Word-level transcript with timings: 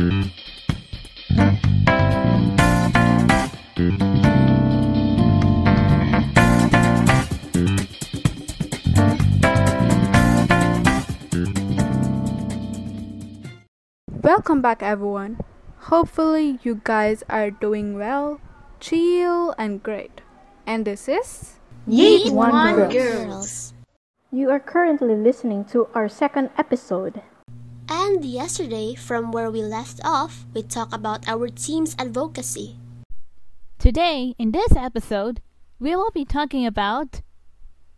Welcome 0.00 0.32
back, 14.62 14.82
everyone. 14.82 15.36
Hopefully, 15.92 16.58
you 16.62 16.80
guys 16.82 17.22
are 17.28 17.50
doing 17.50 17.98
well, 17.98 18.40
chill, 18.80 19.54
and 19.58 19.82
great. 19.82 20.22
And 20.66 20.86
this 20.86 21.10
is 21.10 21.58
Yeet 21.86 22.32
One 22.32 22.52
One 22.52 22.74
Girls. 22.74 22.94
Girls. 22.94 23.74
You 24.32 24.48
are 24.48 24.60
currently 24.60 25.14
listening 25.14 25.66
to 25.66 25.88
our 25.92 26.08
second 26.08 26.48
episode. 26.56 27.20
And 28.10 28.24
yesterday, 28.24 28.96
from 28.96 29.30
where 29.30 29.52
we 29.52 29.62
left 29.62 30.00
off, 30.02 30.44
we 30.52 30.64
talked 30.64 30.92
about 30.92 31.28
our 31.28 31.46
team's 31.46 31.94
advocacy. 31.96 32.74
Today, 33.78 34.34
in 34.36 34.50
this 34.50 34.74
episode, 34.74 35.40
we 35.78 35.94
will 35.94 36.10
be 36.10 36.24
talking 36.24 36.66
about 36.66 37.22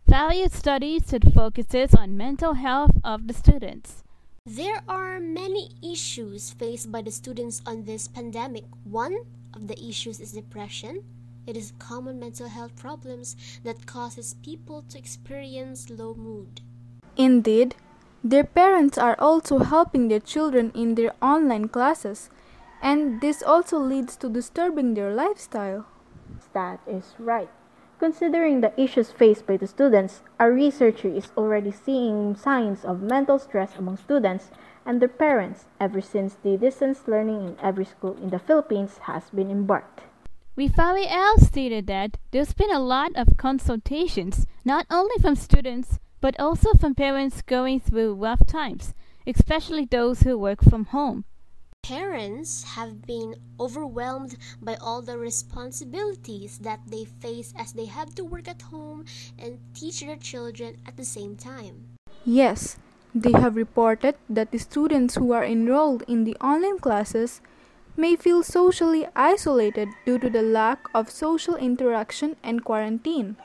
value 0.07 0.49
studies 0.49 1.05
that 1.05 1.33
focuses 1.33 1.95
on 1.95 2.15
mental 2.15 2.53
health 2.53 2.91
of 3.03 3.27
the 3.27 3.33
students. 3.33 4.03
There 4.45 4.83
are 4.87 5.19
many 5.19 5.71
issues 5.81 6.51
faced 6.51 6.91
by 6.91 7.01
the 7.01 7.11
students 7.11 7.63
on 7.65 7.85
this 7.85 8.07
pandemic. 8.07 8.65
One 8.83 9.17
of 9.55 9.67
the 9.67 9.81
issues 9.83 10.19
is 10.19 10.33
depression. 10.33 11.03
It 11.47 11.57
is 11.57 11.73
common 11.79 12.19
mental 12.19 12.49
health 12.49 12.75
problems 12.75 13.35
that 13.63 13.87
causes 13.87 14.35
people 14.45 14.83
to 14.89 14.97
experience 14.99 15.89
low 15.89 16.13
mood. 16.13 16.61
Indeed, 17.17 17.73
their 18.23 18.43
parents 18.43 18.97
are 18.97 19.15
also 19.19 19.59
helping 19.59 20.07
their 20.07 20.19
children 20.19 20.71
in 20.73 20.95
their 20.95 21.13
online 21.21 21.67
classes, 21.67 22.29
and 22.81 23.19
this 23.21 23.43
also 23.43 23.77
leads 23.77 24.15
to 24.17 24.29
disturbing 24.29 24.93
their 24.93 25.13
lifestyle. 25.13 25.85
That 26.53 26.79
is 26.87 27.15
right. 27.19 27.49
Considering 27.99 28.61
the 28.61 28.73
issues 28.79 29.11
faced 29.11 29.45
by 29.45 29.57
the 29.57 29.67
students, 29.67 30.21
our 30.39 30.51
researcher 30.51 31.07
is 31.07 31.31
already 31.37 31.71
seeing 31.71 32.35
signs 32.35 32.83
of 32.83 33.01
mental 33.01 33.39
stress 33.39 33.75
among 33.77 33.97
students 33.97 34.51
and 34.85 35.01
their 35.01 35.07
parents 35.07 35.65
ever 35.79 36.01
since 36.01 36.35
the 36.43 36.57
distance 36.57 37.07
learning 37.07 37.47
in 37.47 37.57
every 37.61 37.85
school 37.85 38.17
in 38.21 38.29
the 38.29 38.39
Philippines 38.39 38.99
has 39.03 39.29
been 39.29 39.49
embarked. 39.49 40.01
We 40.55 40.67
Valley 40.67 41.07
L 41.07 41.37
stated 41.39 41.87
that 41.87 42.17
there's 42.31 42.53
been 42.53 42.71
a 42.71 42.79
lot 42.79 43.11
of 43.15 43.37
consultations, 43.37 44.45
not 44.63 44.85
only 44.91 45.15
from 45.21 45.35
students, 45.35 45.99
but 46.23 46.39
also 46.39 46.71
from 46.79 46.95
parents 46.95 47.41
going 47.41 47.81
through 47.81 48.13
rough 48.13 48.47
times, 48.47 48.93
especially 49.27 49.83
those 49.83 50.21
who 50.21 50.37
work 50.37 50.63
from 50.63 50.85
home. 50.85 51.25
Parents 51.83 52.63
have 52.63 53.01
been 53.01 53.35
overwhelmed 53.59 54.37
by 54.61 54.75
all 54.79 55.01
the 55.01 55.17
responsibilities 55.17 56.59
that 56.59 56.79
they 56.87 57.03
face 57.03 57.53
as 57.59 57.73
they 57.73 57.87
have 57.87 58.15
to 58.15 58.23
work 58.23 58.47
at 58.47 58.61
home 58.61 59.03
and 59.37 59.59
teach 59.75 59.99
their 59.99 60.15
children 60.15 60.77
at 60.87 60.95
the 60.95 61.03
same 61.03 61.35
time. 61.35 61.99
Yes, 62.23 62.77
they 63.13 63.33
have 63.33 63.57
reported 63.57 64.15
that 64.29 64.51
the 64.51 64.59
students 64.59 65.15
who 65.15 65.33
are 65.33 65.43
enrolled 65.43 66.03
in 66.07 66.23
the 66.23 66.37
online 66.39 66.79
classes 66.79 67.41
may 67.97 68.15
feel 68.15 68.43
socially 68.43 69.05
isolated 69.13 69.89
due 70.05 70.19
to 70.19 70.29
the 70.29 70.41
lack 70.41 70.87
of 70.95 71.11
social 71.11 71.57
interaction 71.57 72.37
and 72.41 72.63
quarantine. 72.63 73.35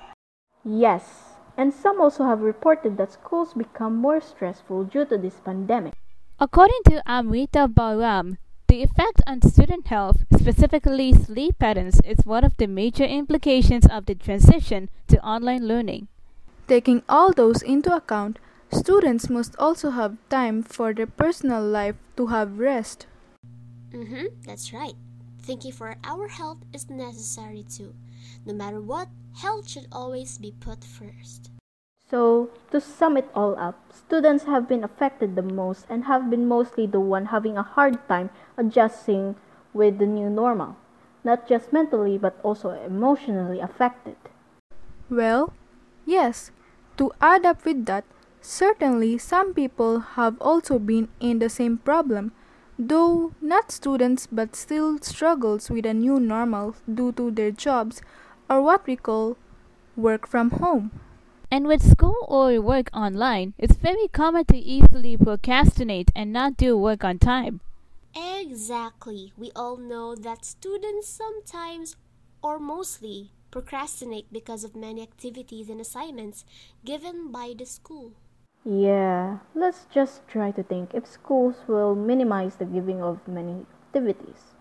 Yes, 0.63 1.38
and 1.59 1.75
some 1.75 2.01
also 2.01 2.25
have 2.25 2.41
reported 2.41 2.97
that 2.97 3.13
schools 3.13 3.53
become 3.53 3.97
more 3.97 4.21
stressful 4.21 4.85
due 4.85 5.05
to 5.05 5.19
this 5.19 5.41
pandemic. 5.45 5.93
According 6.39 6.81
to 6.87 7.03
Amrita 7.05 7.67
Baram, 7.67 8.39
the 8.69 8.83
effect 8.83 9.21
on 9.27 9.43
student 9.43 9.89
health, 9.89 10.25
specifically 10.39 11.13
sleep 11.13 11.59
patterns, 11.59 12.01
is 12.05 12.25
one 12.25 12.45
of 12.45 12.57
the 12.59 12.69
major 12.69 13.05
implications 13.05 13.87
of 13.91 14.07
the 14.07 14.15
transition 14.15 14.89
to 15.09 15.21
online 15.27 15.67
learning. 15.67 16.07
Taking 16.69 17.03
all 17.09 17.33
those 17.33 17.61
into 17.61 17.93
account, 17.93 18.39
students 18.71 19.29
must 19.29 19.57
also 19.59 19.91
have 19.91 20.17
time 20.29 20.63
for 20.63 20.95
their 20.95 21.07
personal 21.09 21.65
life 21.65 21.97
to 22.17 22.29
have 22.29 22.61
rest. 22.61 23.07
Mm-hmm, 23.91 24.27
that's 24.47 24.73
right. 24.73 24.95
Thinking 25.43 25.73
for 25.73 25.97
our 26.05 26.29
health 26.29 26.59
is 26.73 26.89
necessary 26.89 27.65
too. 27.65 27.95
No 28.45 28.53
matter 28.53 28.81
what, 28.81 29.09
health 29.39 29.71
should 29.71 29.87
always 29.93 30.37
be 30.39 30.53
put 30.59 30.83
first. 30.83 31.51
So, 32.11 32.51
to 32.73 32.81
sum 32.81 33.17
it 33.17 33.29
all 33.35 33.57
up, 33.59 33.93
students 33.93 34.45
have 34.45 34.67
been 34.67 34.83
affected 34.83 35.37
the 35.37 35.43
most 35.43 35.87
and 35.89 36.05
have 36.05 36.31
been 36.31 36.49
mostly 36.49 36.87
the 36.87 37.01
one 37.01 37.27
having 37.27 37.57
a 37.57 37.63
hard 37.63 38.01
time 38.09 38.31
adjusting 38.57 39.37
with 39.73 39.99
the 39.99 40.07
new 40.07 40.31
normal, 40.31 40.77
not 41.23 41.47
just 41.47 41.73
mentally 41.73 42.19
but 42.19 42.41
also 42.43 42.71
emotionally 42.71 43.61
affected. 43.61 44.17
Well, 45.11 45.53
yes, 46.07 46.51
to 46.97 47.13
add 47.21 47.45
up 47.45 47.65
with 47.65 47.87
that, 47.87 48.05
certainly 48.41 49.19
some 49.19 49.55
people 49.55 50.01
have 50.19 50.41
also 50.41 50.79
been 50.79 51.09
in 51.21 51.39
the 51.39 51.51
same 51.51 51.79
problem, 51.79 52.33
though 52.79 53.35
not 53.41 53.71
students 53.71 54.27
but 54.27 54.57
still 54.57 54.99
struggles 54.99 55.71
with 55.71 55.85
a 55.85 55.95
new 55.95 56.19
normal 56.19 56.75
due 56.93 57.13
to 57.13 57.31
their 57.31 57.51
jobs 57.51 58.01
or 58.49 58.63
what 58.63 58.87
we 58.87 58.97
call 58.97 59.37
work 59.97 60.27
from 60.27 60.51
home. 60.51 60.91
And 61.51 61.67
with 61.67 61.83
school 61.83 62.27
or 62.29 62.61
work 62.61 62.91
online, 62.93 63.55
it's 63.59 63.77
very 63.77 64.09
common 64.09 64.45
to 64.47 64.57
easily 64.57 65.17
procrastinate 65.17 66.11
and 66.15 66.33
not 66.33 66.57
do 66.57 66.77
work 66.77 67.05
on 67.05 67.19
time. 67.19 67.61
Exactly. 68.15 69.33
We 69.37 69.51
all 69.57 69.77
know 69.77 70.15
that 70.15 70.45
students 70.45 71.09
sometimes 71.09 71.97
or 72.43 72.59
mostly 72.59 73.33
procrastinate 73.51 74.33
because 74.33 74.65
of 74.65 74.77
many 74.77 75.03
activities 75.03 75.71
and 75.71 75.81
assignments 75.81 76.45
given 76.85 77.33
by 77.33 77.55
the 77.57 77.65
school. 77.65 78.13
Yeah, 78.65 79.39
let's 79.55 79.87
just 79.91 80.29
try 80.29 80.51
to 80.51 80.63
think 80.63 80.93
if 80.93 81.07
schools 81.07 81.57
will 81.67 81.95
minimize 81.95 82.57
the 82.57 82.67
giving 82.67 83.01
of 83.03 83.27
many 83.27 83.65
activities. 83.87 84.55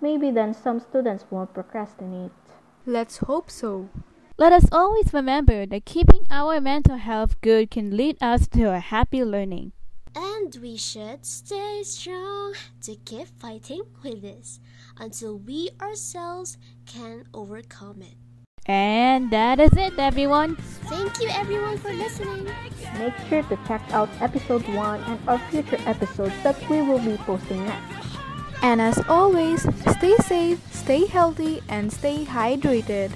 Maybe 0.00 0.30
then 0.30 0.52
some 0.52 0.80
students 0.80 1.24
won't 1.30 1.54
procrastinate. 1.54 2.32
Let's 2.86 3.18
hope 3.18 3.50
so. 3.50 3.90
Let 4.38 4.52
us 4.52 4.66
always 4.72 5.12
remember 5.12 5.66
that 5.66 5.84
keeping 5.84 6.26
our 6.30 6.60
mental 6.60 6.96
health 6.96 7.40
good 7.42 7.70
can 7.70 7.96
lead 7.96 8.16
us 8.22 8.48
to 8.48 8.72
a 8.72 8.80
happy 8.80 9.22
learning. 9.22 9.72
And 10.16 10.56
we 10.62 10.76
should 10.76 11.26
stay 11.26 11.82
strong 11.84 12.54
to 12.82 12.96
keep 13.04 13.28
fighting 13.38 13.82
with 14.02 14.22
this 14.22 14.58
until 14.98 15.38
we 15.38 15.70
ourselves 15.80 16.56
can 16.86 17.24
overcome 17.34 18.02
it. 18.02 18.16
And 18.66 19.30
that 19.30 19.60
is 19.60 19.72
it, 19.76 19.98
everyone. 19.98 20.56
Thank 20.88 21.20
you 21.20 21.28
everyone 21.28 21.78
for 21.78 21.92
listening. 21.92 22.48
Make 22.98 23.14
sure 23.28 23.42
to 23.42 23.58
check 23.68 23.82
out 23.92 24.08
episode 24.20 24.66
1 24.68 25.00
and 25.04 25.28
our 25.28 25.38
future 25.50 25.78
episodes 25.86 26.34
that 26.42 26.56
we 26.68 26.80
will 26.80 26.98
be 26.98 27.16
posting 27.18 27.64
next. 27.64 28.06
And 28.62 28.80
as 28.80 28.98
always, 29.08 29.62
stay 29.96 30.16
safe, 30.18 30.60
stay 30.80 31.04
healthy, 31.04 31.60
and 31.68 31.92
stay 31.92 32.24
hydrated. 32.24 33.12